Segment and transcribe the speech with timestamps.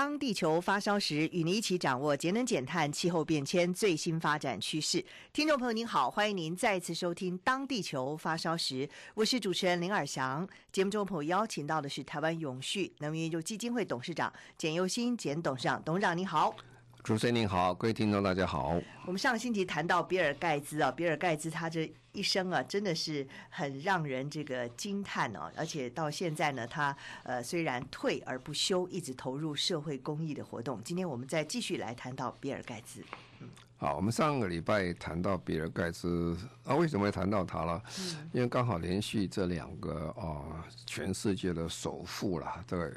[0.00, 5.04] 当地球发烧时，与您一起掌握节能减碳、气候变迁最新发展趋势。
[5.30, 10.48] 听众朋友您好，欢迎您再次收听《当地球发烧时》，我是主持人林尔祥。
[10.72, 16.56] 节目中朋友邀请到的是台湾永续能源研究基金会董事长简佑新简董事长，董事长您好。
[17.04, 18.80] 主持人您好，各位听众大家好。
[19.04, 25.50] 我们上个星期谈到比尔盖茨啊，比尔盖茨他这一生啊，真的是很让人这个惊叹哦。
[25.56, 30.82] 而且到现在呢，他呃虽然退而不休，一直投入社会公益的活动。
[30.82, 33.04] 今天我们再继续来谈到比尔盖茨。
[33.40, 37.82] 嗯，好，我们上个礼拜谈到比尔盖茨啊，为什么会谈到他了？
[37.98, 42.92] 嗯，因为刚好连续这两个啊，全世界的首富啦，对，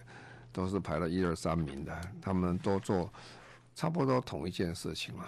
[0.52, 3.12] 都是排了一二三名的，他们都做。
[3.76, 5.26] 差不多同一件事情嘛，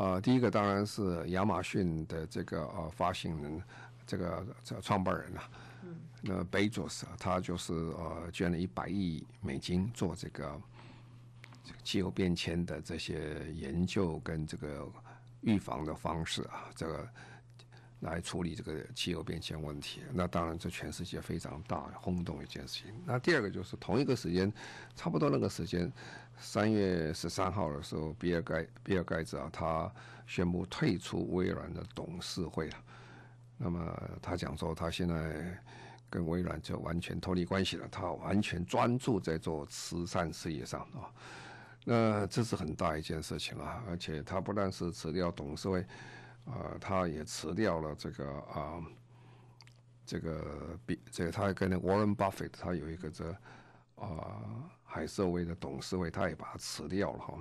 [0.00, 3.62] 呃，第一个当然是亚马逊的这个呃发行人，
[4.06, 5.50] 这个这创办人啊，
[5.82, 10.58] 嗯，那贝佐斯他就是呃捐了一百亿美金做这个
[11.84, 14.90] 气候变迁的这些研究跟这个
[15.42, 17.06] 预防的方式啊，这个。
[18.00, 22.94] 来处理这个气候变迁问题，那当然这全世界非常大轰动一件事情。
[23.04, 24.50] 那第二个就是同一个时间，
[24.96, 25.92] 差不多那个时间，
[26.40, 29.92] 三月十三号的时候，比尔盖比尔盖茨啊，他
[30.26, 32.76] 宣布退出微软的董事会了。
[33.56, 35.56] 那么他讲说，他现在
[36.08, 41.12] 跟微软就完全脱离关系了，他完全专注在做慈善事业上啊。
[41.84, 45.84] 那这是很大一件事情啊，而且他不但是辞掉董事会。
[46.46, 48.82] 啊、他也辞掉了这个啊、
[50.04, 53.36] 这个比这个，他还跟那 Warren buffet 他有一个这
[54.00, 57.38] 啊、海瑟薇的董事会，他也把他辞掉了哈。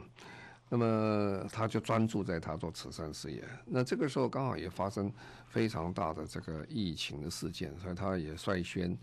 [0.71, 3.43] 那么他就专注在他做慈善事业。
[3.65, 5.11] 那这个时候刚好也发生
[5.47, 8.95] 非常大的这个疫情的事件，所以他也率先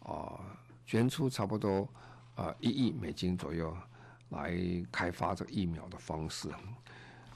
[0.00, 0.40] 啊、
[0.84, 1.88] 捐出差不多
[2.34, 3.76] 啊一亿美金左右
[4.30, 4.58] 来
[4.90, 6.48] 开发这个疫苗的方式。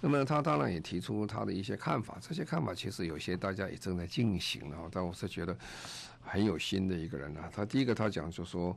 [0.00, 5.56] 那么他当然也提出他的一些看法，这些看法其实有些大家也正在进行了，但我是觉得
[6.20, 7.48] 很有心的一个人啊。
[7.54, 8.76] 他第一个他讲就说，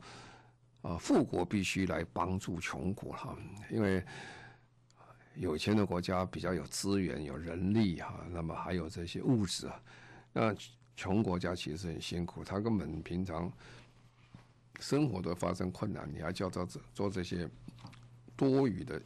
[0.81, 3.37] 啊，富国必须来帮助穷国哈，
[3.69, 4.03] 因为
[5.35, 9.81] 有钱的国家比较有资源、有人力哈，那么还有这些物质啊，
[10.33, 10.55] 那
[10.95, 13.51] 穷国家其实很辛苦，他根本平常
[14.79, 17.49] 生活都发生困难，你还叫他做做这些
[18.35, 19.01] 多余的。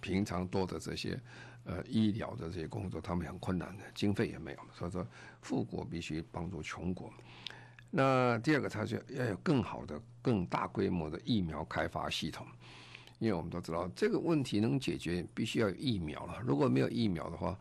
[0.00, 1.16] 平常多的这些，
[1.62, 5.06] 呃，医疗的这些工作，他们很困难的，经费也没有，所以说
[5.40, 7.08] 富国必须帮助穷国。
[7.94, 12.44] 那第二个，他就要有更好的、更大规模的疫苗开发系统，
[13.18, 16.40] 因为我们都知道这个问题能解决，必须要有疫苗了。
[16.44, 17.56] 如果没有疫苗的话，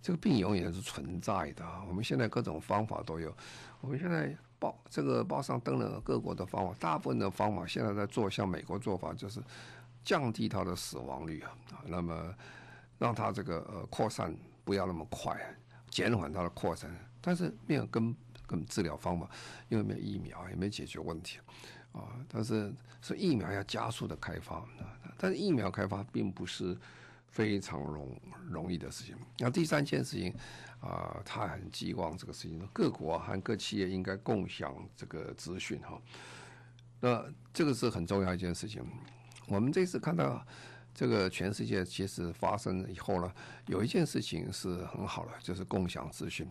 [0.00, 1.64] 这个病永远是存在的。
[1.88, 3.36] 我们现在各种方法都有，
[3.80, 9.38] 我们现在报这个报上登了各国的方法，大部分的方法现在在做，像美国做法就是。
[10.04, 11.54] 降低它的死亡率啊，
[11.86, 12.34] 那么
[12.98, 15.40] 让它这个呃扩散不要那么快，
[15.90, 18.12] 减缓它的扩散，但是没有根
[18.46, 19.28] 跟治疗方法，
[19.68, 21.38] 因为没有疫苗，也没解决问题
[21.92, 22.18] 啊。
[22.28, 24.64] 但是是疫苗要加速的开发，
[25.16, 26.76] 但是疫苗开发并不是
[27.28, 28.20] 非常容
[28.50, 29.16] 容易的事情。
[29.38, 30.34] 那第三件事情
[30.80, 36.00] 啊，他很寄望这个事情，各国和各企业应该共享这个资讯哈。
[37.00, 38.84] 那这个是很重要一件事情。
[39.46, 40.46] 我们这次看到
[40.94, 43.32] 这个全世界其实发生以后呢，
[43.66, 46.48] 有一件事情是很好的，就是共享资讯。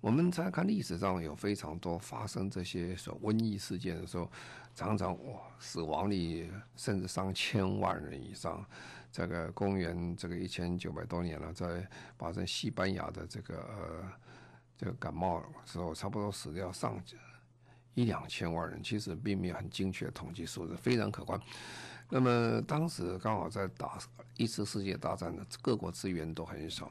[0.00, 4.30] 我们在看历史上有非常多发生这些所瘟疫事件的时候，
[4.74, 8.64] 常常哇死亡率甚至上千万人以上。
[9.12, 11.86] 这个公元这个一千九百多年了，在
[12.16, 14.12] 发生西班牙的这个呃
[14.78, 16.96] 这个感冒的时候，差不多死掉上
[17.94, 21.38] 一两千万人，其实并没有很精确的统计数字，非常可观。
[22.08, 23.98] 那么当时刚好在打
[24.36, 26.90] 一次世界大战的各国资源都很少，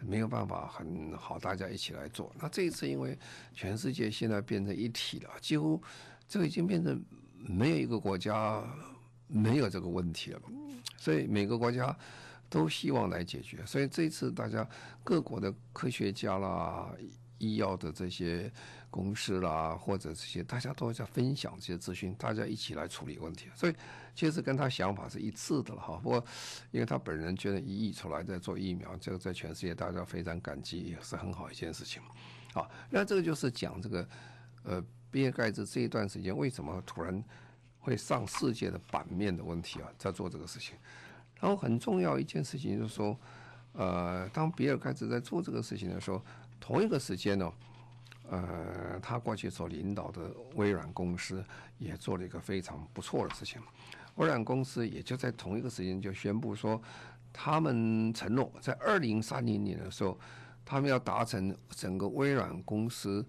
[0.00, 2.34] 没有办法很好大家一起来做。
[2.38, 3.18] 那这一次因为
[3.52, 5.82] 全世界现在变成一体了，几乎
[6.28, 7.02] 这个已经变成
[7.36, 8.62] 没有一个国家
[9.26, 10.40] 没有这个问题了，
[10.96, 11.96] 所以每个国家
[12.48, 13.64] 都希望来解决。
[13.66, 14.68] 所以这一次大家
[15.02, 16.90] 各国的科学家啦、
[17.44, 18.50] 医药的这些
[18.90, 23.48] 公司啦，或者这些大家都在分享这些资讯，大家一起来处理问题。
[23.54, 23.74] 所以
[24.14, 26.00] 其实跟他想法是一致的了哈。
[26.02, 26.24] 不过
[26.70, 32.02] 因为他本人觉得一亿出来在做疫苗，这个在全世界大家非常感激，也是很好一件事情。
[32.52, 34.08] 好，那这个就是讲这个
[34.62, 37.22] 呃，比尔盖茨这一段时间为什么突然
[37.80, 40.76] 会上世界的版面的问题啊，在做这个事情。
[41.40, 43.18] 然后很重要一件事情就是说，
[43.74, 46.22] 呃，当比尔盖茨在做这个事情的时候，
[46.60, 47.52] 同一个时间呢，
[48.30, 51.44] 呃，他过去所领导的微软公司
[51.78, 53.60] 也做了一个非常不错的事情。
[54.14, 56.80] 微软公司也就在同一个时间就宣布说，
[57.32, 60.16] 他们承诺在二零三零年的时候，
[60.64, 63.26] 他们要达成整个微软公司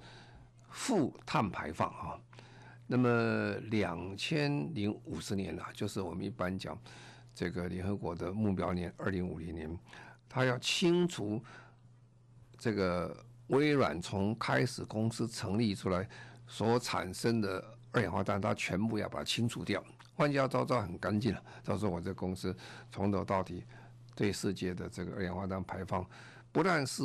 [0.69, 2.19] 负碳排放啊。
[2.85, 6.77] 那么两千零五十年呢，就是我们一般讲。
[7.37, 9.77] 这个联合国的目标年二零五零年，
[10.35, 11.41] 他要清除
[12.57, 13.15] 这个
[13.47, 16.05] 微软从开始公司成立出来
[16.45, 19.81] 所产生的二氧化碳，他全部要把它清除掉。
[20.13, 21.41] 换句话说，照很干净了。
[21.63, 22.53] 到时候我这公司
[22.91, 23.63] 从头到底
[24.13, 26.05] 对世界的这个二氧化碳排放，
[26.51, 27.01] 不但是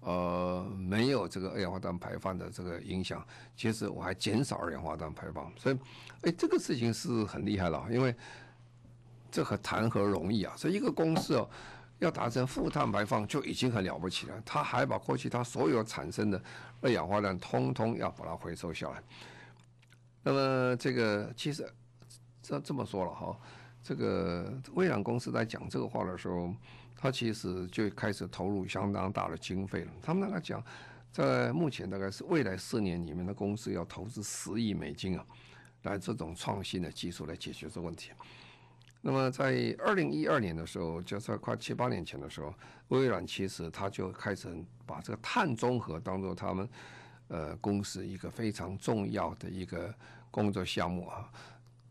[0.00, 3.24] 呃没有这个二氧化碳排放的这个影响，
[3.54, 5.48] 其实我还减少二氧化碳排放。
[5.56, 5.78] 所以，
[6.22, 8.12] 哎，这个事情是很厉害了，因为。
[9.34, 10.52] 这可谈何容易啊！
[10.58, 11.48] 所以一个公司哦，
[12.02, 14.42] 要达成负碳排放就已经很了不起了。
[14.44, 16.42] 他还把过去他所有产生的
[16.80, 19.00] 二氧化碳通通要把它回收下来。
[20.24, 21.64] 那么这个其实
[22.42, 23.38] 这这么说了哈，
[23.84, 26.52] 这个微软公司在讲这个话的时候，
[26.96, 29.92] 他其实就开始投入相当大的经费了。
[30.02, 30.60] 他们那个讲，
[31.12, 35.24] 在目前大概是未来四年里面的公司要投资十亿美金啊，
[35.82, 38.10] 来这种创新的技术来解决这个问题。
[39.04, 42.54] 那么在二零一二年的时候，就是快七八年前的时候，
[42.88, 44.48] 微软其实他就开始
[44.86, 46.68] 把这个碳中和当做他们
[47.26, 49.92] 呃公司一个非常重要的一个
[50.30, 51.28] 工作项目啊。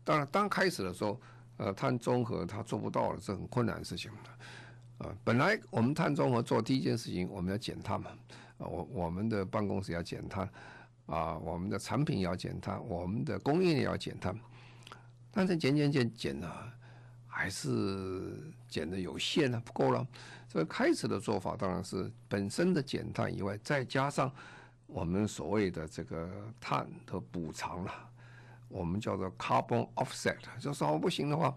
[0.02, 1.20] 当然，刚开始的时候，
[1.58, 4.30] 呃，碳中和他做不到了，是很困难的事情的。
[4.98, 8.10] 呃，本来我们碳中和做第一件事情，我们要减碳嘛，
[8.56, 10.48] 我我们的办公室要减碳，
[11.04, 14.34] 啊，我们的产品要减碳，我们的供应链要减碳，
[15.30, 16.50] 但是减减减减呢？
[17.34, 20.06] 还是减的有限了，不够了。
[20.46, 24.30] 这个开始的做法当然是本身的减碳以外，再加上
[24.86, 26.30] 我们所谓的这个
[26.60, 27.90] 碳的补偿了，
[28.68, 31.56] 我们叫做 carbon offset，就说不行的话，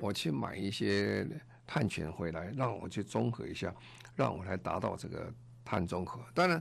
[0.00, 1.24] 我去买一些
[1.68, 3.72] 碳权回来，让我去综合一下，
[4.16, 5.32] 让我来达到这个
[5.64, 6.20] 碳中和。
[6.34, 6.60] 当然，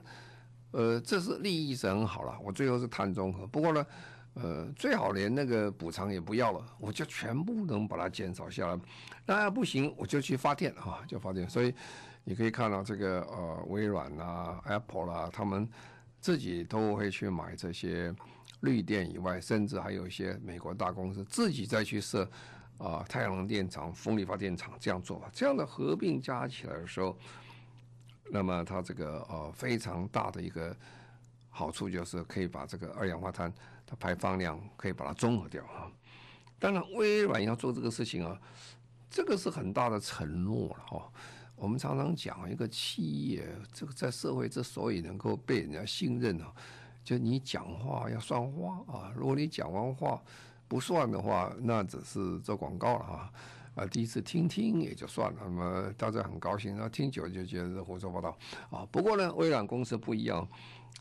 [0.69, 3.48] 呃，这是利益是很好了，我最后是碳中和。
[3.48, 3.84] 不过呢。
[4.33, 8.80] 呃，最好连那个补偿也不要了，我就全部能把它减少下来。
[9.25, 11.50] 那不行，我就去发电哈，就发电。
[11.50, 11.75] 所以
[12.24, 15.69] 你可以看到这个呃，微软啊、Apple 啦、他们
[16.22, 18.16] 自己都会去买这些
[18.62, 22.25] 绿电以外，甚至还有一些美国大公司自己再去设
[22.77, 25.30] 啊、太阳能电厂、风力发电厂这样做吧。
[25.34, 27.18] 这样的合并加起来的时候，
[28.31, 30.74] 那么它这个呃非常大的一个
[31.50, 33.54] 好处就是可以把这个二氧化碳。
[34.00, 35.92] 排放量可以把它综合掉啊！
[36.60, 38.40] 当然，微软要做这个事情啊，
[39.10, 41.12] 这个是很大的承诺了哈。
[41.56, 46.54] 我们常常讲，一个企业这个在社会之所以能够被人家信任啊，
[47.04, 49.12] 就你讲话要算话啊。
[49.16, 50.22] 如果你讲完话
[50.68, 53.34] 不算的话，那只是做广告了哈。
[53.75, 58.38] 啊，第一次听听也就算了，那么大家很高兴，然后听久就觉得胡说八道
[58.70, 58.88] 啊。
[58.92, 60.48] 不过呢，微软公司不一样。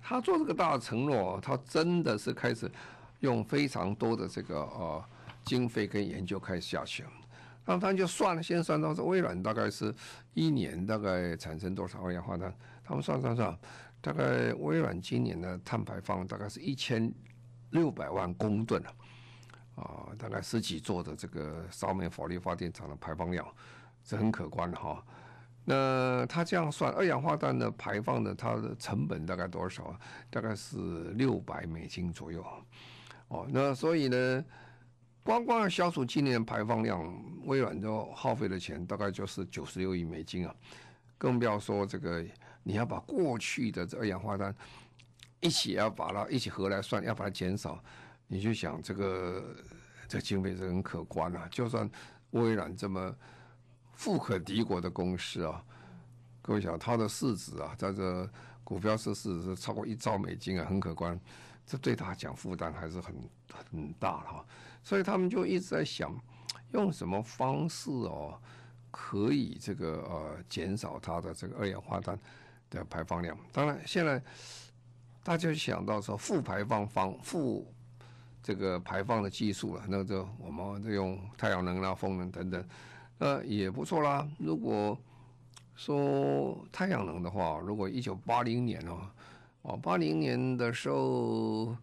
[0.03, 2.71] 他做这个大承诺，他真的是开始
[3.19, 5.05] 用非常多的这个呃
[5.45, 7.11] 经费跟研究开始下去了。
[7.67, 9.95] 那他就算了，先算到这微软大概是
[10.33, 12.55] 一年大概产生多少二氧化碳？
[12.85, 13.59] 他们算算算，
[14.01, 17.13] 大概微软今年的碳排放大概是一千
[17.71, 18.93] 六百万公吨啊，
[19.81, 23.47] 啊，大概十几座的这个烧煤火力发电厂的排放量
[24.05, 25.05] 是很可观的哈。
[25.65, 30.01] 那他这样算，二氧化碳的排放的它的成本大概多少啊？
[30.31, 30.77] 大概是
[31.15, 32.45] 六百美金左右。
[33.29, 34.45] 哦，那所以呢，
[35.23, 40.55] 光光要消除今年排放量，微软就耗费的钱大概就是九十六亿美金啊。
[41.19, 42.25] 更不要说这个，
[42.63, 44.53] 你要把过去的这二氧化碳
[45.41, 47.79] 一起要把它一起合来算，要把它减少，
[48.31, 49.45] 你就想这个
[50.09, 51.47] 这经费是很可观啊。
[51.51, 51.91] 就算
[52.31, 53.15] 微软这么。
[53.93, 55.63] 富可敌国的公司啊，
[56.41, 58.27] 各位想，它的市值啊，在这
[58.65, 61.21] 股票市市值是超过一兆美金啊，很可观。
[61.67, 63.15] 这对他讲负担还是很
[63.53, 64.47] 很大哈，
[64.83, 66.19] 所以他们就一直在想，
[66.73, 68.41] 用什么方式哦，
[68.91, 72.19] 可以这个呃减少它的这个二氧化碳
[72.71, 73.39] 的排放量。
[73.53, 74.23] 当然，现在
[75.23, 77.71] 大家想到说负排放方负
[78.43, 82.65] 这个排放的技术了，那就我们就用太阳能啦、风能等等，
[83.19, 84.29] 那也不错啦。
[84.39, 84.99] 如果
[85.75, 89.11] 说太阳能的话，如果一九八零年哦，
[89.63, 91.77] 哦八零年的时候。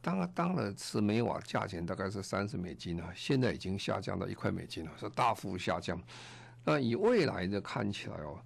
[0.00, 6.00] 当当了是每瓦价钱大概是三十美金啊，现在已经下降到一块美金了，是大幅下降。
[6.64, 8.38] 那以未来的看起来哦，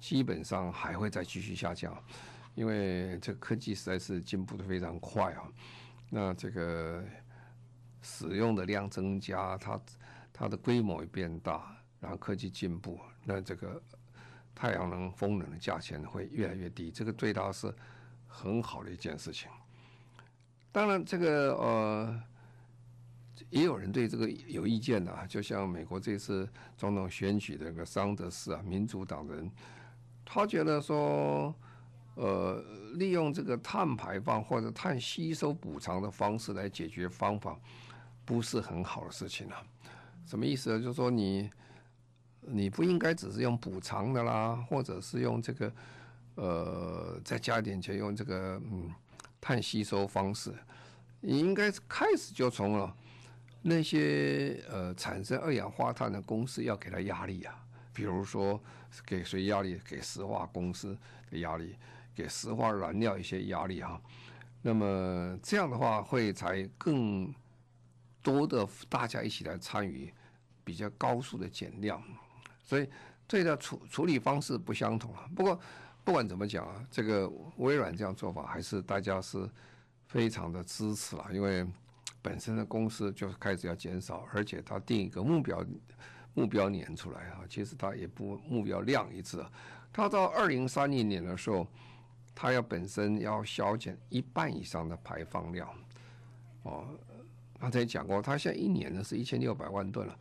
[0.00, 1.94] 基本上还会再继续下降，
[2.54, 5.44] 因为这科技实在是进步的非常快啊。
[6.16, 7.02] 那这个
[8.00, 9.80] 使用的量增加，它
[10.32, 13.82] 它的规模也变大，然后科技进步，那这个
[14.54, 17.74] 太阳能、风能的价钱会越来越低，这个对它是
[18.28, 19.50] 很好的一件事情。
[20.70, 22.22] 当然，这个呃，
[23.50, 25.26] 也有人对这个有意见的啊。
[25.26, 29.50] 就像美国这次总统选举的那个桑德斯啊，民主党人，
[30.24, 31.52] 他觉得说，
[32.14, 32.62] 呃，
[32.94, 37.58] 利用这个碳排放或者碳吸收补偿的方式来解决方法，
[38.24, 39.62] 不是很好的事情啊。
[40.26, 40.78] 什么意思呢？
[40.78, 41.50] 就是说你
[42.40, 45.72] 你不应该只是用补偿的啦，或者是用这个
[46.34, 48.92] 呃，再加点钱用这个嗯。
[49.46, 50.50] 碳吸收方式，
[51.20, 52.96] 你应该开始就从了
[53.60, 57.54] 那些呃产生二氧化碳的公司要给他压力啊，
[57.92, 58.58] 比如说
[59.04, 59.78] 给谁压力？
[59.86, 60.96] 给石化公司
[61.30, 61.76] 的压力，
[62.14, 64.00] 给石化燃料一些压力哈。
[64.62, 67.34] 那么这样的话会才更
[68.22, 70.12] 多的大家一起来参与，
[70.62, 72.02] 比较高速的减量。
[72.62, 72.88] 所以
[73.26, 75.28] 这个处处理方式不相同啊。
[75.34, 75.60] 不过。
[76.06, 79.48] 不管怎么讲啊，这个微软这样做法还是大家是
[80.06, 81.66] 非常的支持了，因为
[82.20, 85.64] 本身的公司就开始要减少，而且它定一个目标
[86.34, 89.42] 目标年出来啊，其实它也不目标量一致，
[89.90, 91.66] 它到二零三零年的时候，
[92.34, 95.68] 它要本身要削减一半以上的排放量
[96.64, 96.86] 哦。
[97.60, 100.18] 刚才讲过，它现在一年呢是一千六百万吨了，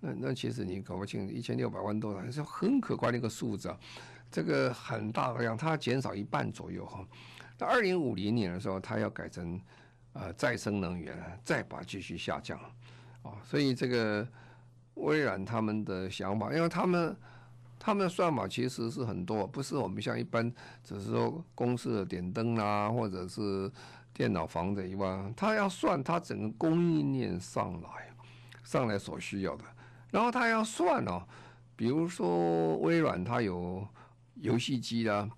[0.00, 3.78] 那那其实你搞不清，一千六百万吨还是很可观的一个数字啊。
[4.30, 7.04] 这个很大的量，它减少一半左右哈。
[7.58, 9.60] 到二零五零年的时候，它要改成
[10.12, 11.14] 呃再生能源，
[11.44, 12.58] 再把继续下降
[13.22, 13.32] 啊。
[13.44, 14.26] 所以这个
[14.94, 17.14] 微软他们的想法，因为他们
[17.80, 20.48] 他们的算法其实是很多，不是我们像一般
[20.84, 23.68] 只是说公司的点灯啦，或者是
[24.14, 27.88] 电脑房的以外，他要算他整个供应链上来
[28.62, 29.64] 上来所需要的，
[30.12, 31.26] 然后他要算哦，
[31.74, 33.84] 比如说微软它有。
[34.36, 35.28] 游戏机啦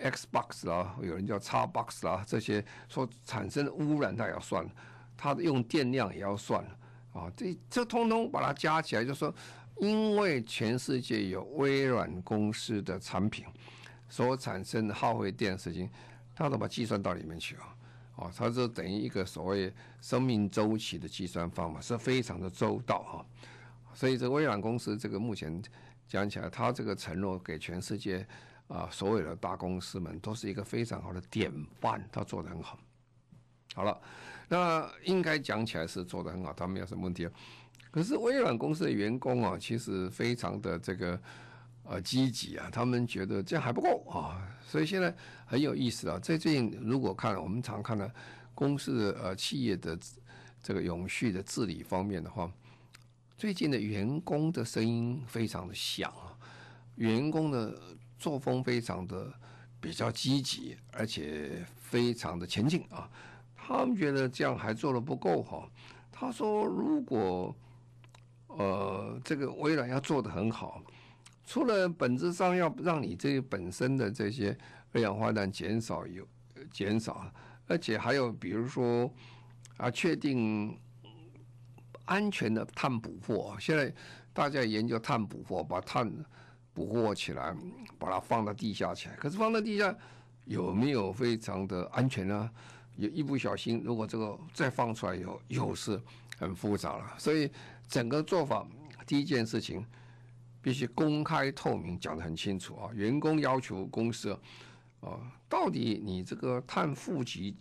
[0.00, 4.64] ，Xbox 啦，有人叫 Xbox 啦，这些所产生的污染，它也要算，
[5.16, 6.64] 它的用电量也要算
[7.12, 7.28] 啊。
[7.36, 9.34] 这这通通把它加起来，就说，
[9.80, 13.44] 因为全世界有微软公司的产品
[14.08, 15.88] 所产生的耗费电的事情，
[16.34, 17.76] 它都把计算到里面去啊。
[18.16, 23.26] 哦，它是等于一个所谓生命周期的计算方法，是非常的周到哈。
[23.94, 25.62] 所以，这微软公司这个目前。
[26.10, 28.26] 讲起来，他这个承诺给全世界
[28.66, 32.76] 啊，所有的大公司们都是一个非常好的典范，他做得很好。
[33.76, 33.96] 好了，
[34.48, 37.28] 那应该讲起来是做得很好，他没有什么问题。
[37.90, 41.20] 可是微软公司的员工啊，其实非常的这个
[41.84, 46.18] 呃积极啊，他们觉得这样还不够啊，所以现在很有意思啊。
[46.18, 48.12] 在最近如果看我们常看的
[48.54, 49.98] 公司的呃企业的
[50.62, 52.50] 这个永续的治理方面的话。
[53.36, 56.36] 最近的员工的声音非常的响啊，
[56.96, 57.74] 员工的
[58.18, 59.32] 作风非常的
[59.80, 63.08] 比较积极，而且非常的前进啊。
[63.56, 65.70] 他们觉得这样还做得不够好。
[66.12, 67.56] 他说，如果
[68.56, 70.82] 呃这个微软要做得很好，
[71.44, 74.56] 除了本质上要让你这个本身的这些
[74.92, 76.26] 二氧化碳减少有
[76.70, 77.30] 减少，
[77.66, 79.12] 而且还有比如说
[79.76, 80.78] 啊确定。
[82.06, 83.94] 安全的碳捕获，现在
[84.32, 86.12] 大家研究碳捕获，把碳
[86.74, 87.54] 捕获起来，
[88.00, 89.08] 把它放到地下去。
[89.16, 89.96] 可是放到地下
[90.44, 92.50] 有没有非常的安全呢？
[92.96, 96.02] 有一不小心，如果这个再放出来以后，又是
[96.36, 97.14] 很复杂了。
[97.16, 97.48] 所以
[97.90, 98.66] 整个做法，
[99.06, 99.84] 第一件事情
[100.62, 102.90] 必须公开透明，讲得很清楚啊。
[102.94, 104.32] 员工要求公司
[105.00, 107.54] 啊，到底你这个碳负极、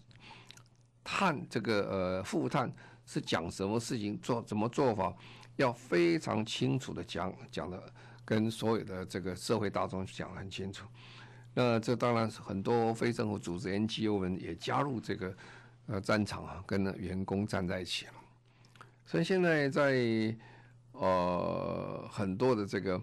[1.04, 2.74] 碳这个呃负碳。
[3.12, 5.12] 是讲什么事情做怎么做法，
[5.56, 7.92] 要非常清楚的讲讲的，
[8.24, 10.86] 跟所有的这个社会大众讲得很清楚。
[11.56, 15.36] 那这当然是很多非政府组织 NGO 们也加入这个
[15.88, 18.14] 呃战场啊，跟员工站在一起了。
[19.10, 20.38] 所以现在在
[20.92, 23.02] 呃很多的这个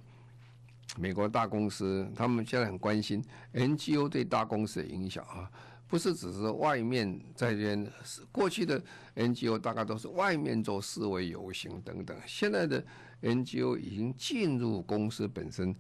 [0.97, 3.21] 美国大公司，他们现在很关心
[3.53, 5.51] NGO 对大公司的影响啊，
[5.89, 7.93] 不是只是外面在这边，
[8.31, 8.81] 过去的
[9.17, 12.81] NGO 大概都是外面做示威游行等等，现在的
[13.23, 15.75] NGO 已经进入公司本身，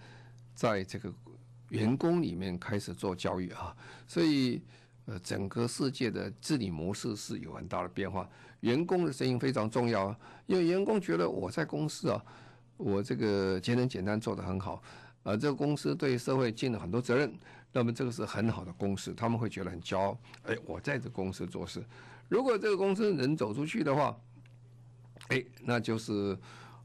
[0.56, 1.14] 在这个
[1.68, 3.76] 员工里面开始做教育啊，
[4.09, 4.61] 所以
[5.07, 8.29] 呃，整个世界的治理模式是有很大的变化，
[8.61, 12.23] 员工的声音非常重要啊，因为员工觉得我在公司啊，
[12.77, 14.83] 我这个节能减碳做得很好。
[15.23, 17.33] 啊，这个公司对社会尽了很多责任，
[17.73, 20.17] 那么这个是很好的公司，他们会觉得很骄傲。
[20.45, 21.85] 哎，我在这公司做事，
[22.29, 24.17] 如果这个公司能走出去的话，
[25.29, 26.39] 哎，那就是，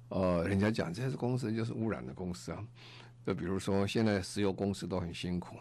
[0.10, 2.64] 呃，人家讲这些公司就是污染的公司啊。
[3.24, 5.56] 就比如说现在石油公司都很辛苦，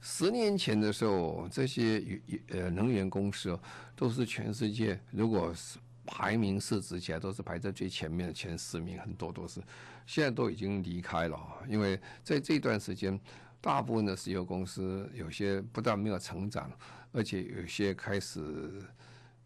[0.00, 3.58] 十年前的时候，这些呃能源公司
[3.94, 5.78] 都是全世界如果是。
[6.06, 9.60] 排名市值起来都是排在最前面的前十名，很多都是，
[10.06, 11.38] 现在都已经离开了。
[11.68, 13.20] 因为在这段时间，
[13.60, 16.68] 大部分的石油公司有些不但没有成长，
[17.12, 18.82] 而且有些开始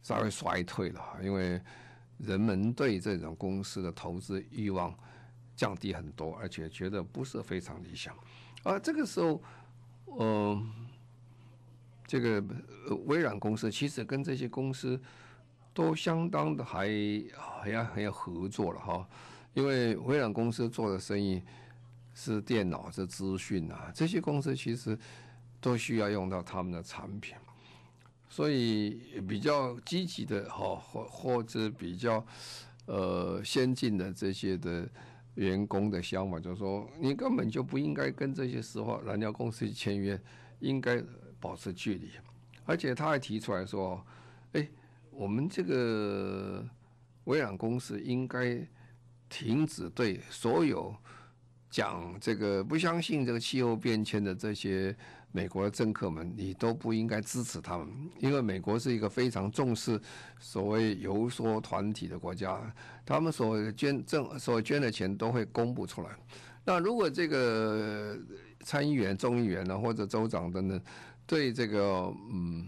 [0.00, 1.02] 稍微衰退了。
[1.22, 1.60] 因为
[2.16, 4.96] 人们对这种公司的投资欲望
[5.54, 8.16] 降低很多，而且觉得不是非常理想。
[8.62, 9.42] 而这个时候，
[10.16, 10.62] 呃，
[12.06, 12.44] 这个
[13.06, 15.00] 微软公司其实跟这些公司。
[15.76, 16.86] 都相当的还
[17.36, 19.04] 还要还要合作了哈，
[19.54, 21.42] 因为微软公司做的生意
[22.14, 24.96] 是电脑、是资讯啊，这些公司其实
[25.60, 27.34] 都需要用到他们的产品，
[28.28, 32.24] 所以比较积极的哈或或者比较
[32.86, 34.88] 呃先进的这些的
[35.34, 40.20] 员工的想法，就是说你根本就不应该跟这些石化燃料公司签约，
[40.60, 41.02] 应该
[41.40, 42.10] 保持距离，
[42.64, 44.04] 而且他还提出来说，
[44.52, 44.68] 哎。
[45.16, 46.68] 我们这个
[47.26, 48.66] 微软公司应该
[49.28, 50.92] 停止对所有
[51.70, 54.92] 讲这个不相信这个气候变迁的这些
[55.34, 57.88] 美国的政客们，你都不应该支持他们，
[58.20, 60.00] 因为美国是一个非常重视
[60.38, 62.56] 所谓游说团体的国家，
[63.04, 66.10] 他们所捐赠、所捐的钱都会公布出来。
[66.64, 68.16] 那如果这个
[68.60, 70.80] 参议员、众议员呢，或者州长等等，
[71.26, 72.66] 对这个嗯。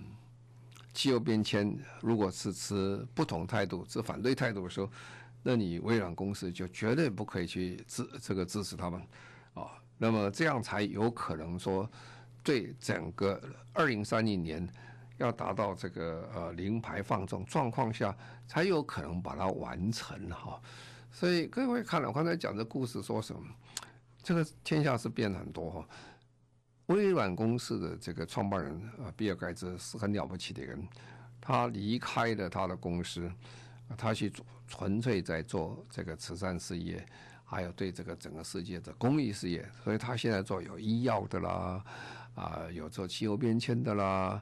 [0.96, 4.88] 气候变迁，如果是持不同态度、持反对态度的时候，
[5.42, 8.98] 那你微软公司就绝对不可以去支这个支持他们，
[9.52, 11.86] 啊，那么这样才有可能说，
[12.46, 14.64] 对整个二零三零年
[15.16, 20.62] 要达到这个呃零排放这种状况下，才有可能把它完成哈。
[21.10, 23.42] 所以各位看了我刚才讲的故事说什么，
[24.22, 25.88] 这个天下是变很多哈。
[26.86, 30.86] 微软公司的这个创办人啊，比尔盖茨是很了不起的人。
[31.40, 33.28] 他离开了他的公司，
[33.98, 37.04] 他去做纯粹在做这个慈善事业，
[37.44, 39.68] 还有对这个整个世界的公益事业。
[39.82, 41.84] 所以他现在做有医药的啦，
[42.36, 44.40] 啊，有做气候变迁的啦，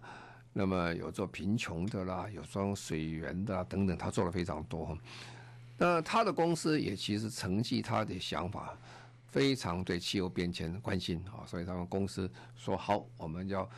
[0.53, 4.95] 那么有做贫穷的啦，有装水源的等等，他做了非常多。
[5.79, 8.77] 那他的公司也其实承继他的想法。
[9.27, 13.69] 非常对气候变迁关心啊，所以他们公司说好，我们要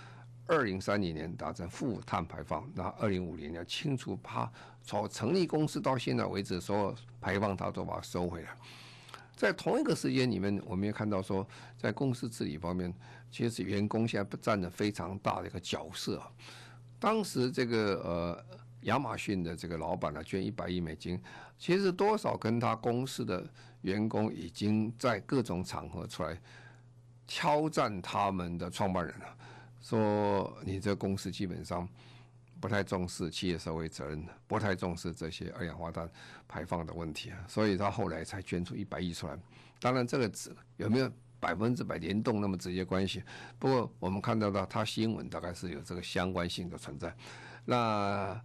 [0.47, 4.53] 二零三零年达成负碳排放，那二零五零年清除它，
[4.83, 8.51] 从成立公司到现在为止，所有排放它都把它收回来。
[9.37, 11.47] 在同一个时间里面，我们也看到说，
[11.77, 12.93] 在公司治理方面，
[13.31, 16.21] 其实员工现在不占了非常大的一个角色。
[16.99, 18.45] 当时这个呃
[18.83, 21.21] 亚马逊的这个老板呢，捐一百亿美金，
[21.59, 23.47] 其实多少跟他公司的。
[23.83, 26.37] 员工已经在各种场合出来
[27.25, 29.37] 挑战他们的创办人了，
[29.81, 31.89] 说你这公司基本上
[32.67, 36.11] 不太重视企业社会责任，不太重视这些二氧化碳
[36.49, 39.39] 排放的问题啊，所以他后来才捐出一百亿出来。
[39.79, 40.29] 当然，这个
[40.77, 43.23] 有没有百分之百联动那么直接关系？
[43.57, 47.15] 不过我们看到的他新闻大概是有这个相关性的存在。
[47.65, 48.41] 那。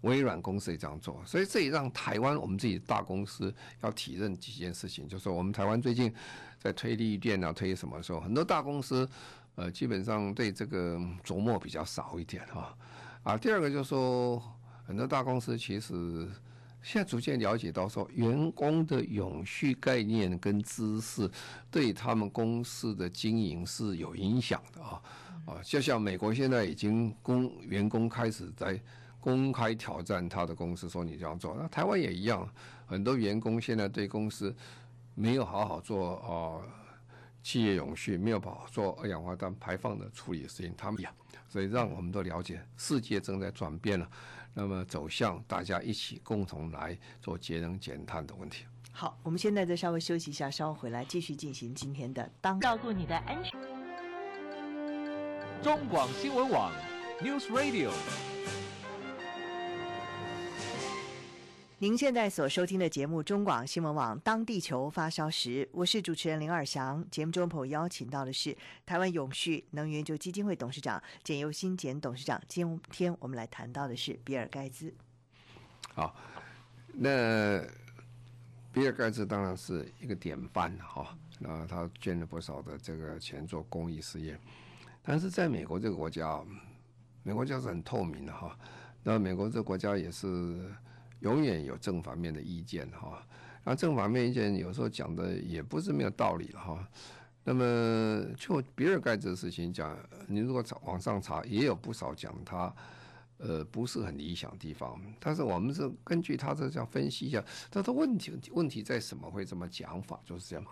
[0.00, 6.12] 微软公司也这样做，所以这也让台湾我们自己大公司要体认几件事情，就是我们台湾最近
[6.58, 9.08] 在推绿电啊，推什么的时候，很多大公司
[9.54, 12.44] 呃基本上对这个琢磨比较少一点。
[12.48, 12.76] 啊，
[13.40, 14.42] 第二个就是说
[14.86, 16.28] 很多大公司其实
[16.82, 21.30] 现在逐渐了解到说，员工的永续概念跟知识
[21.70, 25.02] 对他们公司的经营是有影响的啊
[25.46, 28.80] 啊，就像美国现在已经公员工开始在。
[29.24, 32.46] 公开挑战他的公司，说你这样做，那台湾也一样，
[32.84, 34.54] 很多员工现在对公司
[35.14, 36.62] 没有好好做啊、呃，
[37.44, 41.12] 企业永续没有好好做二氧化碳排放的处理的事情，他们呀，
[41.46, 44.10] 所以让我们都了解世界正在转变了。
[44.54, 48.64] 那么走向大家一起共同来做节能减碳的问题。
[48.92, 53.60] 好，我们现在再稍微休息一下，稍后回来继续进行今天的当照顾你的安全。
[55.62, 56.72] 中广新闻网
[57.20, 57.90] News Radio。
[61.84, 67.04] 您现在所收听的节目《中广新闻网》，当地球发烧时，我是主持人林尔祥。
[67.10, 72.40] 节目中朋友邀请到的是台湾永续能源基金会董事长简尤新简董事长。
[72.48, 74.94] 今天我们来谈到的是比尔盖茨。
[75.92, 76.16] 好，
[76.86, 77.62] 那
[78.72, 84.40] 比尔盖茨当然是一个典范哈，那他捐了不少的这个钱做公益事业，
[85.02, 86.42] 但是在美国这个国家，
[87.22, 88.58] 美国家是很透明的哈，
[89.02, 90.74] 那美国这个国家也是。
[91.24, 93.26] 永远有正反面的意见哈，
[93.64, 96.86] 那正反面意见有时候讲的也不是没有道理哈。
[97.42, 102.74] 那么就比尔盖茨的事情讲，你如果查网上查，也有不少讲他
[103.38, 105.00] 呃不是很理想的地方。
[105.18, 110.64] 但是我们是根据他这样分析一下，他的问题问题在什么会这么讲法，就是这样。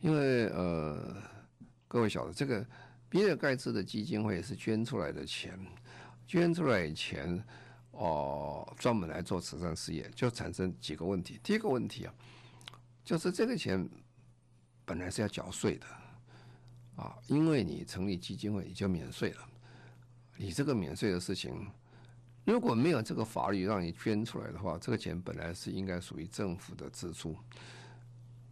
[0.00, 1.14] 因为呃
[1.86, 2.66] 各位晓得，这个
[3.10, 5.58] 比尔盖茨的基金会是捐出来的钱，
[6.26, 7.44] 捐出来钱。
[7.98, 11.40] 哦，专门来做慈善事业，就产生几个问题。
[11.42, 12.14] 第一个问题啊，
[13.04, 13.88] 就是这个钱
[14.84, 15.86] 本来是要缴税的
[16.94, 19.48] 啊，因为你成立基金会，你就免税了。
[20.36, 21.66] 你这个免税的事情，
[22.44, 27.36] 如果没有这个法律让你捐出来的话，这个钱本来是应该属于政府的支出，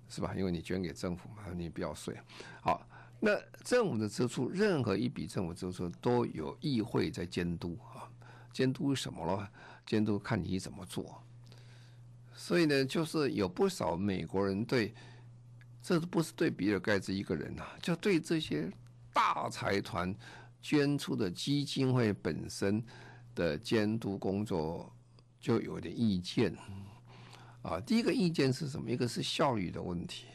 [0.09, 0.35] 是吧？
[0.37, 2.19] 因为你捐给政府嘛，你不要税。
[2.61, 2.85] 好，
[3.21, 7.79] 那政府的支出，任何一笔政府支出都有议会在监督。
[8.57, 9.51] 监督什么了？
[9.85, 11.23] 监督看你怎么做。
[12.35, 14.95] 所以呢，就是有不少美国人对，
[15.83, 18.73] 这不是对比尔盖茨一个人呐、啊，就对这些
[19.13, 20.15] 大财团
[20.63, 22.83] 捐出的基金会本身
[23.35, 24.91] 的监督工作
[25.39, 26.57] 就有点意见。
[27.61, 28.91] 啊，第一个意见是什么？
[28.91, 30.29] 一个是效率的问题，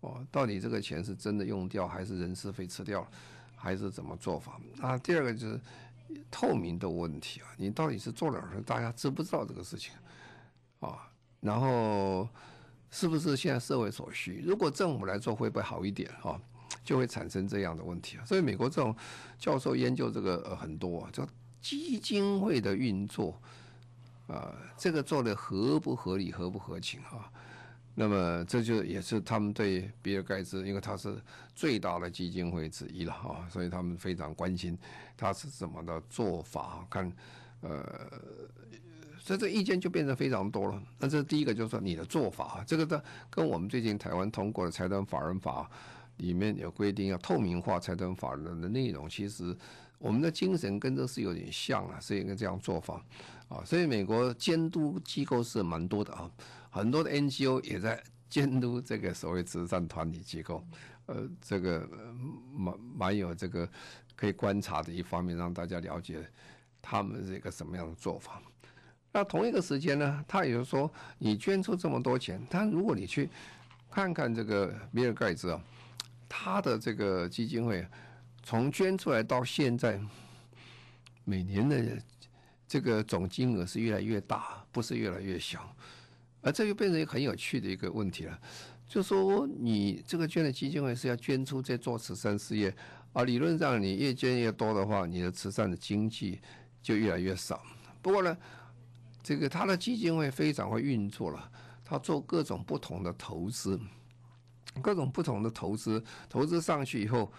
[0.00, 3.08] 哦，到底这个钱是真的用掉，还是人事费吃掉了，
[3.54, 4.60] 还是怎么做法？
[4.80, 5.60] 啊，第二个就是。
[6.30, 8.62] 透明的问题啊，你到底是做了什么？
[8.62, 9.92] 大家知不知道这个事情
[10.80, 11.08] 啊？
[11.40, 12.28] 然后
[12.90, 14.42] 是不是现在社会所需？
[14.44, 16.40] 如果政府来做，会不会好一点啊？
[16.84, 18.24] 就会产生这样的问题啊。
[18.24, 18.94] 所以美国这种
[19.38, 21.26] 教授研究这个很多，叫
[21.60, 23.40] 基金会的运作
[24.26, 27.30] 啊，这个做的合不合理、合不合情啊？
[27.94, 31.14] 那么这就也是他们对比尔盖茨，因为他是
[31.54, 34.76] 最大的基金会之一了啊，所以他们非常关心
[35.16, 36.86] 他是怎么的做法。
[36.88, 37.12] 看，
[37.60, 37.84] 呃，
[39.18, 40.82] 所以这意见就变得非常多了。
[40.98, 45.70] 那这第一个就是说你的做法，这个的跟我们最近台湾通过的财团法人法
[46.18, 49.56] 里面有规定要透明化财团法人的内容，其实
[49.98, 53.04] 我们的精神跟这是有点像啊，是一个这样做法
[53.48, 53.62] 啊。
[53.64, 56.30] 所以美国监督机构是蛮多的啊。
[56.70, 60.64] 很多的 NGO 也在监督这个所谓慈善团体机构，
[61.06, 61.86] 呃，这个
[62.56, 63.68] 蛮蛮有这个
[64.16, 66.26] 可以观察的一方面，让大家了解
[66.80, 68.40] 他们是一个什么样的做法。
[69.12, 73.28] 那同一个时间呢，他也就是说，你捐出这么多钱，但如果你去
[73.90, 75.62] 看看这个比尔盖茨啊，
[76.34, 77.86] 他的这个基金会
[78.42, 80.00] 从捐出来到现在，
[81.24, 82.02] 每年的
[82.66, 85.76] 这个总金额是越来越大，不是越来越小。
[86.40, 88.40] 而这就变成一个很有趣的一个问题了，
[88.88, 92.74] 就说你这个捐的基金会是要捐出在做慈善事业，
[93.12, 96.40] 啊，理论上你越捐越多的话，你的慈善的经济
[96.82, 97.62] 就越来越少。
[98.00, 98.34] 不过呢，
[99.22, 101.52] 这个他的基金会非常会运作了，
[101.84, 103.78] 他做各种不同的投资，
[104.80, 107.30] 各种不同的投资，投资上去以后，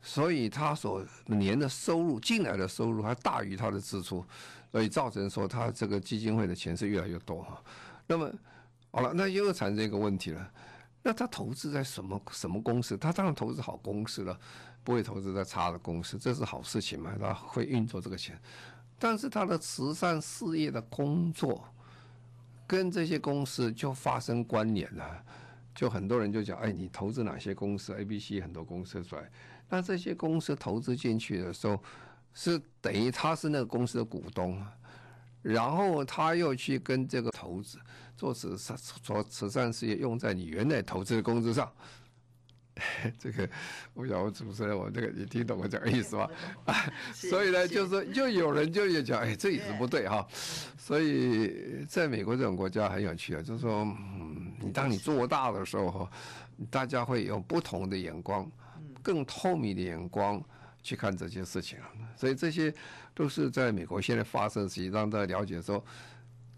[0.00, 4.24] 所以他所年的收入进来的收入还大于他的支出，
[4.72, 7.62] 所以造成说他这个基金会的钱是越来越多哈。
[8.06, 8.32] 那么
[8.90, 10.50] 好了，那又产生一个问题了。
[11.02, 12.96] 那他投资在什么什么公司？
[12.96, 14.38] 他当然投资好公司了，
[14.82, 17.14] 不会投资在差的公司，这是好事情嘛？
[17.20, 18.38] 他会运作这个钱。
[18.98, 21.64] 但是他的慈善事业的工作
[22.66, 25.24] 跟这些公司就发生关联了。
[25.78, 29.30] 就很多人就讲：哎，你投资哪些公司？A、B、C 很多公司出来，
[29.68, 31.80] 那这些公司投资进去的时候，
[32.34, 34.60] 是等于他是那个公司的股东。
[35.40, 37.78] 然后他又去跟这个投资
[38.16, 41.72] 做慈善做慈善事业，用在你原来投资的公司上。
[43.18, 43.48] 这个
[43.94, 46.30] 我想我主持人，我这个你听懂我这个意思吧？
[47.12, 50.26] 所以呢，就是就有人就也讲，哎，这也是不对哈。
[50.76, 56.10] 所以在美国这种国家很有趣啊，就是说，嗯，你当你做大的时候哈，
[56.70, 58.50] 大家会用不同的眼光，
[59.02, 60.42] 更透明的眼光
[60.82, 61.90] 去看这些事情啊。
[62.16, 62.72] 所以这些
[63.14, 65.84] 都是在美国现在发生的事情，让大家了解说，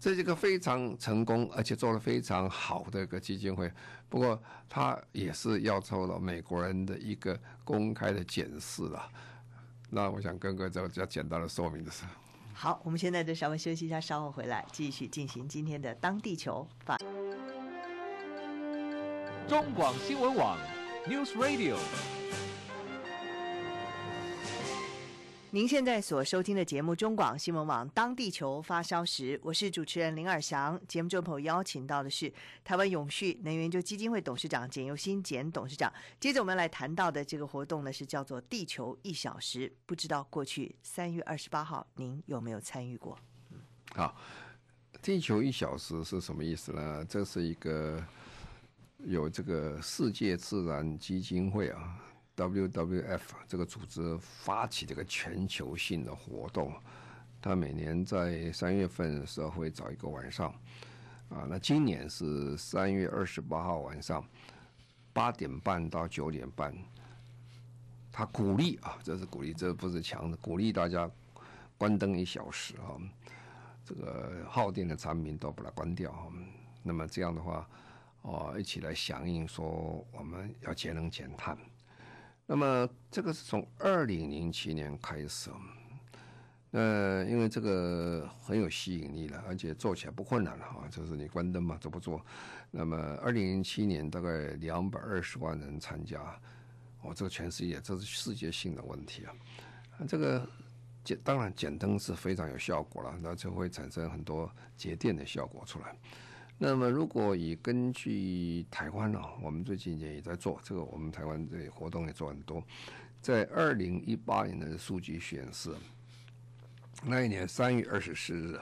[0.01, 3.71] 这是一个非常成功而且做了非常好的一个基金会。
[4.09, 9.07] 不过，它也是要受到美国人的一个公开的检视了。
[9.91, 12.03] 那我想跟各位做比较简单的说明的是。
[12.51, 16.97] 好，我们现在就稍微休息一下，稍后回来继续进行今天的当地球发。
[19.47, 20.57] 中广新闻网
[21.07, 21.77] News Radio。
[25.53, 30.79] 您现在所收听的节目中广新闻网当地球发烧时，我是主持人林尔祥。
[30.87, 32.31] 节目中朋友邀请到的是
[32.63, 35.91] 台湾永续能源就基金会董事长简又新简董事长。
[36.21, 39.69] 接着我们来谈到的这个活动呢，是叫做“地球一小时”。
[39.85, 43.19] 不知道过去三月二十八号您有没有参与过？
[43.93, 44.15] 好
[45.03, 47.03] ，“地球一小时”是什么意思呢？
[47.09, 48.01] 这是一个
[48.99, 51.97] 有这个世界自然基金会啊。
[52.41, 56.73] WWF 这个组织发起这个全球性的活动，
[57.39, 60.49] 他每年在三月份的时候会找一个晚上，
[61.29, 64.25] 啊，那今年是三月二十八号晚上
[65.13, 66.75] 八点半到九点半，
[68.11, 71.09] 他鼓励啊，这是鼓励，这不是强的，鼓励大家
[71.77, 72.97] 关灯一小时啊，
[73.85, 76.31] 这个耗电的产品都把它关掉，
[76.81, 77.67] 那么这样的话，
[78.23, 81.57] 哦，一起来响应说我们要节能减碳。
[82.51, 85.49] 那么这个是从二零零七年开始，
[86.71, 92.21] 呃，因为这个很有吸引力了，而且做起来不困难了啊，就是你关灯嘛，做不做？
[92.69, 96.19] 那么二零零七年大概两百二十万人参加，
[97.03, 99.33] 哦，这个全世界这是世界性的问题啊。
[100.05, 100.45] 这个
[101.05, 105.95] 减当然减灯是非常有效果了，那就会产生很多节电的效果出来。
[106.63, 112.63] 那么，如果以根据台湾呢，我们最近也在做这个，我们台湾这个活动也做很多。
[113.19, 115.75] 在二零一八年的数据显示，
[117.03, 118.59] 那一年三月二十四日，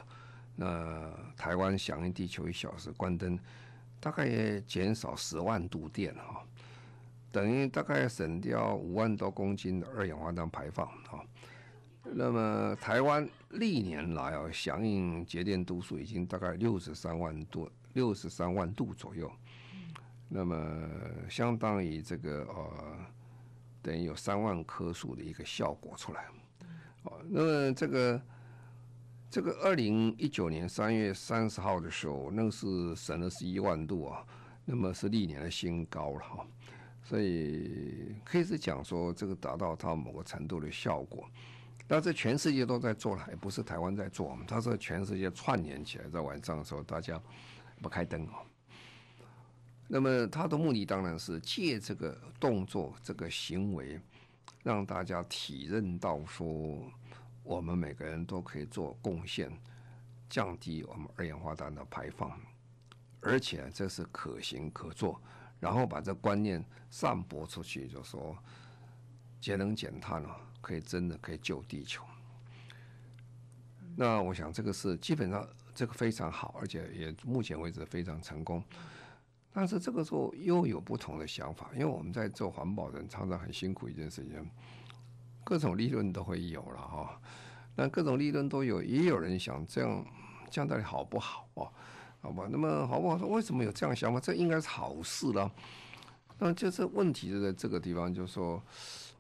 [0.56, 3.38] 那台湾响应地球一小时关灯，
[4.00, 6.42] 大概也减少十万度电哈，
[7.34, 11.22] 等于大概省掉五万多公斤的二氧化碳排放哈。
[12.04, 17.70] 那么台湾历年来啊，响应节电度数已经大概六十三万度。
[18.00, 19.30] 六十三万度左右，
[20.30, 20.56] 那么
[21.30, 22.98] 相当于这个呃，
[23.82, 26.28] 等于有三万棵树的一个效果出来。
[27.04, 28.22] 哦，那么这个
[29.30, 34.26] 这个二零一九年三月三十号的时候，那是省了十一万度啊，
[34.64, 36.48] 那么是历年的新高了哈。
[37.04, 41.28] 所以可以是讲说，这个达到它某个程度的效果。
[41.86, 47.22] 但是全世界都在做了，也不是台湾在做，它是全世界串联起来，在晚上的时候大家。
[47.82, 48.46] 不开灯哦，
[49.88, 54.00] 那么他的目的当然是借这个动作、这个行为，
[54.64, 56.84] 让大家体认到说，
[57.44, 59.52] 我们每个人都可以做贡献，
[60.30, 62.40] 降低我们二氧化碳的排放，
[63.22, 65.22] 而且这是可行可做，
[65.60, 68.38] 然后把这观念散播出去，就说
[69.42, 72.04] 节能减碳啊，可以真的可以救地球。
[74.00, 75.46] 那我想这个是基本上。
[75.76, 78.62] 这个非常好，而且也目前为止非常成功。
[79.54, 84.46] 但是这个时候又有不同的想法，因为我们在做环保人常常很辛苦一件事情，
[85.42, 87.22] 各种利润都会有了哈。
[87.78, 90.06] 那各种利润都有，也有人想这样，
[90.52, 91.72] 这样到底好不好啊？
[92.20, 93.18] 好吧，那么好不好？
[93.18, 94.20] 说为什么有这样想法？
[94.20, 95.50] 这应该是好事了。
[96.40, 98.62] 那就是问题就在这个地方，就是说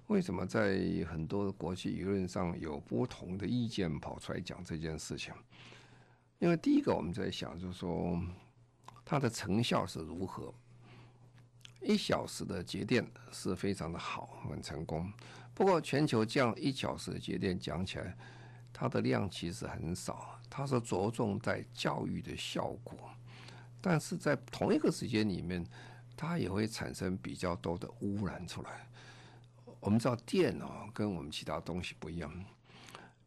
[0.10, 5.32] 为什么在很多国际舆论上有不同的意见跑出来讲这件事情？
[6.40, 8.20] 因为第一个我们在想，就是说
[9.06, 10.52] 它的成效是如何？
[11.82, 15.14] 一小时的节电是非常的好，很成功。
[15.54, 18.18] 不过全球这样一小时的节电讲起来，
[18.74, 22.98] 它的量其实很少，它是着重在教育的效果。
[23.80, 25.64] 但是在同一个时间里面，
[26.18, 28.89] 它也会产生比较多的污染出来。
[29.80, 32.32] 我们知道电啊，跟我们其他东西不一样。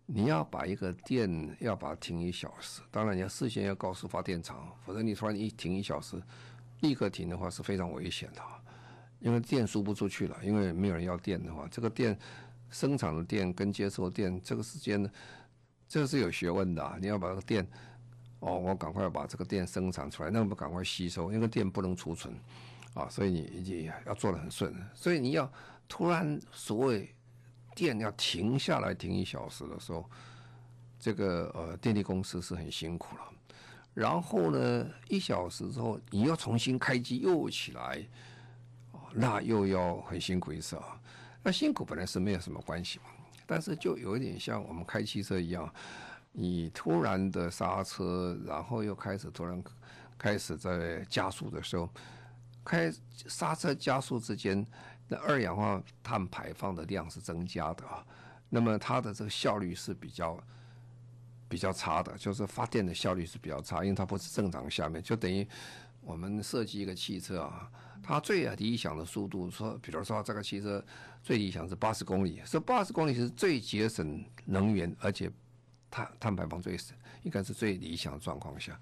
[0.05, 6.21] 你要把一个电要把它停一小时，当然你要事先要告诉发电厂，否则你突然一停一小时，
[6.81, 8.43] 立刻停的话是非常危险的，
[9.21, 12.19] 因为电输不出去了，因为没有人要电的话，这个电
[12.69, 15.11] 生产的电跟接收电这个时间呢，
[15.89, 17.67] 这是有学问的，你要把这个电，
[18.41, 22.35] 哦，我赶快把这个电生产出来，那么赶快吸收，因为电不能储存，
[22.93, 25.51] 啊，所以你你要做的很顺，所以你要
[25.93, 27.15] 突然所谓。
[27.75, 30.05] 电要停下来停一小时的时候，
[31.01, 33.23] 这个呃电力公司是很辛苦了。
[33.95, 38.07] 然后呢，一小时之后你要重新开机又起来，
[39.15, 41.01] 那又要很辛苦一次啊。
[41.43, 43.05] 那辛苦本来是没有什么关系嘛，
[43.47, 45.73] 但是就有一点像我们开汽车一样，
[46.31, 49.65] 你突然的刹车，然后又开始突然
[50.19, 51.89] 开始在加速的时候，
[52.63, 54.67] 开刹车加速之间，
[55.09, 58.05] 那二氧化碳排放的量是增加的啊，
[58.49, 60.39] 那么它的这个效率是比较
[61.49, 65.47] 比较差的，就是发电的效率是比较差，因为它不是正常下面，就等于
[66.01, 67.71] 我们设计一个汽车啊。
[68.05, 70.85] 它最理想的速度，说，比如说这个汽车
[71.23, 75.31] 最理想是八十公里，是八十公里是最节省能源，而且
[75.89, 78.77] 碳碳排放最省，应该是最理想的状况下。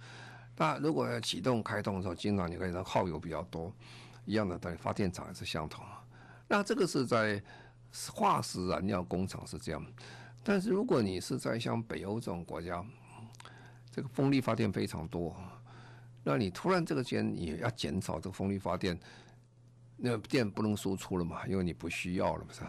[0.57, 3.71] 那如果要启动开动的时候，经常你可以耗油比较多，
[4.25, 5.85] 一样的等于，发电厂也是相同。
[6.53, 7.41] 那这个是在
[8.13, 9.87] 化石燃料工厂是这样，
[10.43, 12.85] 但是如果你是在像北欧这种国家，
[13.93, 15.33] 这个风力发电非常多。
[16.25, 18.99] 那你突然这个间你要减少这个风力发电，
[19.97, 21.47] 那电不能输出了嘛？
[21.47, 22.63] 因为你不需要了，不是？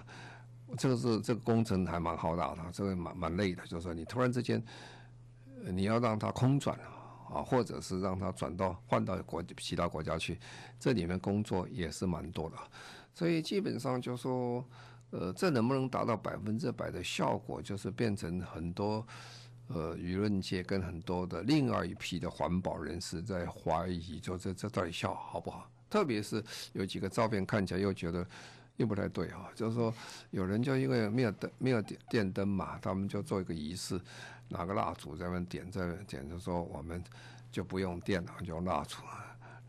[0.78, 3.66] 这个是这个工程还蛮浩大的，这个蛮蛮累的。
[3.66, 4.64] 就是说你突然之间，
[5.66, 6.78] 你要让它空转
[7.34, 10.40] 啊，或者是让它转到换到国其他国家去，
[10.80, 12.58] 这里面工作也是蛮多的。
[13.14, 14.66] 所以基本上就说，
[15.12, 19.06] 呃，这能不能达到百分之百的效果，就是变成很多。
[19.74, 25.66] 呃，舆论界跟很多的另外一批的环保人士在怀疑，就这这到底效好不好？
[25.90, 26.44] 特别是
[26.74, 28.28] 有几个照片看起来又觉得
[28.76, 29.94] 又不太对啊，就是说
[30.32, 33.98] 有人就因为没有灯没有电电灯嘛，他们就做一个仪式，
[34.50, 37.02] 拿个蜡烛在那点在点，就说我们
[37.50, 38.98] 就不用电了，就用蜡烛。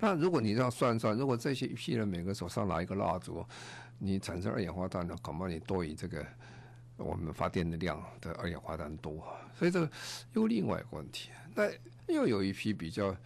[0.02, 3.46] 那如果你这样算算，如果这些一批人每个手上拿一个蜡烛，
[4.00, 6.26] 你产生二氧化碳的，恐怕你多于这个。
[6.98, 9.26] 我们发电的量的二氧化碳多，
[9.58, 9.90] 所以这个
[10.34, 11.30] 又另外一个问题。
[11.52, 11.64] 那
[12.06, 13.16] 又有一批比较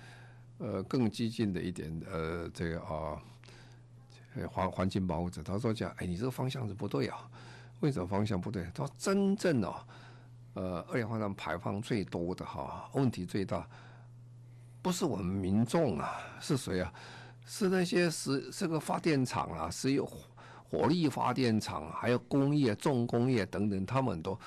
[0.58, 3.20] 呃更激进的一点呃这个啊
[4.48, 7.28] 环环境保护者，他说讲，哎，你这个方向是不对啊，
[7.80, 8.64] 为什么方向不对？
[8.72, 9.74] 他说真正哦
[10.54, 13.68] 呃二氧化碳排放最多的哈，问题最大
[14.86, 16.92] 不是我们民众啊，是谁啊？
[17.44, 20.08] 是那些石这个发电厂啊，石油。
[20.70, 24.38] 火力发电厂，还有工业、重工业等等，他们都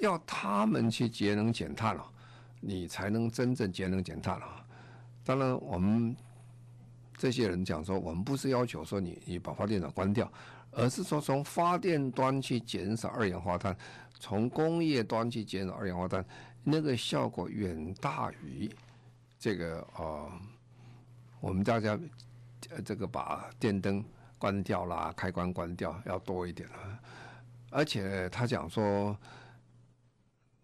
[0.00, 2.08] 要他们去节能减碳了，
[2.60, 4.46] 你才能真正节能减碳了。
[5.24, 6.14] 当然，我们
[7.16, 10.32] 这些人讲说，我们不是要求说你你把发电厂关掉，
[10.70, 13.76] 而是说从发电端去减少二氧化碳，
[14.20, 16.24] 从工业端去减少二氧化碳，
[16.62, 18.70] 那个效果远大于
[19.44, 20.40] 这个啊、
[21.38, 22.00] 我们大家
[22.82, 24.02] 这个把电灯。
[24.36, 27.00] 关掉啦，开关关掉要多一点了。
[27.70, 29.16] 而且他讲说，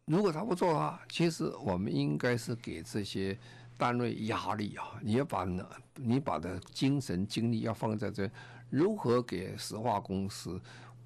[0.04, 3.38] 如果他不做的话，其实我们应该是给这些
[3.78, 4.84] 单位压力啊！
[5.00, 5.46] 你要把
[5.94, 8.30] 你把的精神精力要放在这，
[8.68, 10.60] 如何给石化公司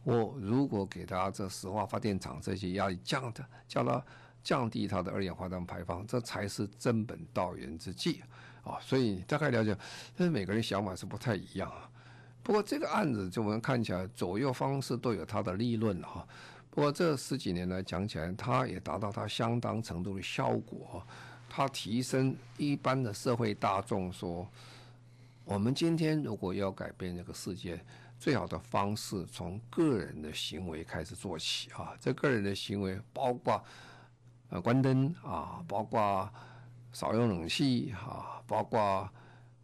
[0.05, 4.05] 或如果给他这石化发电厂这些压力降的，叫他
[4.45, 8.23] 降低它的二氧化碳排放，这才是真本道源之计
[8.63, 8.79] 啊！
[8.81, 9.77] 所以大概了解，
[10.15, 11.91] 但是每个人想法是不太一样啊。
[12.43, 16.25] 不过这个案子，就我们看起来左右方式都有它的利润哈。
[16.71, 21.03] 不过这十几年来讲起来，它也达到它相当程度的效果。
[21.49, 24.47] 它提升一般的社会大众说，
[25.45, 27.81] 我们今天如果要改变这个世界，
[28.19, 31.95] 最好的方式从个人的行为开始做起啊。
[32.01, 33.65] 这个人的行为包括
[34.55, 36.33] 呃关灯啊，包括
[36.93, 39.07] 少用冷气啊，包括。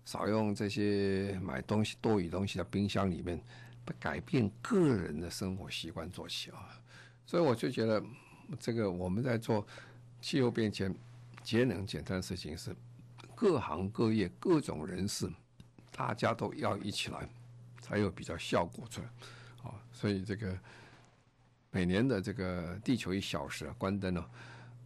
[0.03, 3.41] 少用这些买东西多余东西的冰箱里面，
[4.01, 6.69] 改变个人的生活习惯做起啊！
[7.25, 8.03] 所以我就觉得，
[8.59, 9.65] 这个我们在做
[10.21, 10.93] 气候变迁、
[11.45, 12.75] 节能减碳的事情是
[13.37, 15.31] 各行各业各种人士，
[15.93, 17.29] 大家都要一起来，
[17.81, 19.07] 才有比较效果出来
[19.63, 19.79] 啊！
[19.93, 20.59] 所以这个
[21.71, 24.25] 每年的这个地球一小时关灯呢。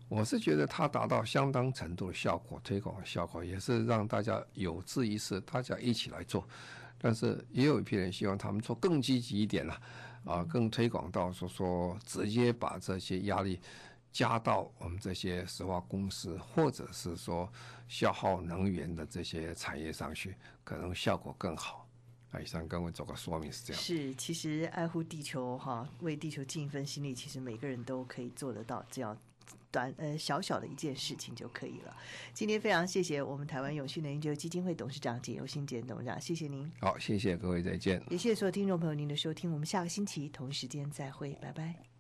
[0.08, 6.46] 我是觉得它达到相当程度的效果，推广效果也是让大家有志一试，大家一起来做。
[6.98, 9.80] 但是也有一批人希望他们做更积极一点了，
[10.24, 13.60] 啊，更推广到说说直接把这些压力
[14.12, 17.50] 加到我们这些石化公司，或者是说
[17.88, 21.88] 消耗能源的这些产业上去，可能效果更好。
[22.30, 23.82] 啊，以上跟我做个说明是这样。
[23.82, 29.16] 是，其实爱护地球哈，为地球尽一份心力，其实每个人都可以做得到，只要。
[29.74, 31.96] 短呃小小的一件事情就可以了。
[32.32, 36.70] 今天非常谢谢我们台湾永续能源基金会董事长简尤新简董事长，谢谢您。
[36.80, 38.00] 好，谢谢各位，再见。
[38.08, 41.93] 也谢谢所有听众朋友您的收听，我们下个星期同一时间再会，拜拜。